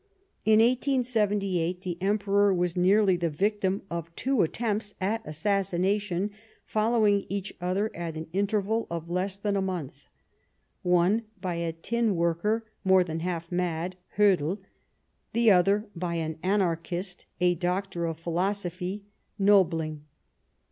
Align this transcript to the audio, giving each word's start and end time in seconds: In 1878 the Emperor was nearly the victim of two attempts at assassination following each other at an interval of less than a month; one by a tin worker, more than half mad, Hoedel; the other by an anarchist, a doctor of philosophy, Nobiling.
In 0.45 0.57
1878 0.61 1.81
the 1.81 2.01
Emperor 2.01 2.51
was 2.51 2.75
nearly 2.75 3.15
the 3.17 3.29
victim 3.29 3.83
of 3.91 4.09
two 4.15 4.41
attempts 4.41 4.95
at 4.99 5.21
assassination 5.27 6.31
following 6.65 7.27
each 7.29 7.53
other 7.61 7.95
at 7.95 8.17
an 8.17 8.25
interval 8.33 8.87
of 8.89 9.11
less 9.11 9.37
than 9.37 9.55
a 9.55 9.61
month; 9.61 10.07
one 10.81 11.25
by 11.39 11.53
a 11.53 11.71
tin 11.71 12.15
worker, 12.15 12.65
more 12.83 13.03
than 13.03 13.19
half 13.19 13.51
mad, 13.51 13.95
Hoedel; 14.17 14.57
the 15.33 15.51
other 15.51 15.85
by 15.95 16.15
an 16.15 16.39
anarchist, 16.41 17.27
a 17.39 17.53
doctor 17.53 18.07
of 18.07 18.17
philosophy, 18.17 19.03
Nobiling. 19.37 20.03